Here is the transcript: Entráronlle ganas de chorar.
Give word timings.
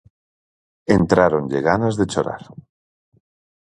Entráronlle 0.97 1.59
ganas 1.69 1.95
de 1.99 2.05
chorar. 2.11 2.43